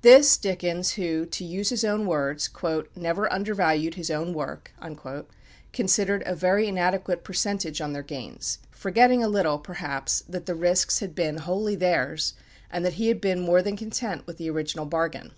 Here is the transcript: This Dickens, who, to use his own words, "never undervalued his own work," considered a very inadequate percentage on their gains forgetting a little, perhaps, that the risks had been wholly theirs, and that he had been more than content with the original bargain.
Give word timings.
This 0.00 0.36
Dickens, 0.36 0.94
who, 0.94 1.24
to 1.24 1.44
use 1.44 1.68
his 1.68 1.84
own 1.84 2.04
words, 2.04 2.50
"never 2.96 3.32
undervalued 3.32 3.94
his 3.94 4.10
own 4.10 4.34
work," 4.34 4.72
considered 5.72 6.24
a 6.26 6.34
very 6.34 6.66
inadequate 6.66 7.22
percentage 7.22 7.80
on 7.80 7.92
their 7.92 8.02
gains 8.02 8.58
forgetting 8.72 9.22
a 9.22 9.28
little, 9.28 9.60
perhaps, 9.60 10.24
that 10.28 10.46
the 10.46 10.56
risks 10.56 10.98
had 10.98 11.14
been 11.14 11.36
wholly 11.36 11.76
theirs, 11.76 12.34
and 12.72 12.84
that 12.84 12.94
he 12.94 13.06
had 13.06 13.20
been 13.20 13.38
more 13.38 13.62
than 13.62 13.76
content 13.76 14.26
with 14.26 14.36
the 14.36 14.50
original 14.50 14.84
bargain. 14.84 15.30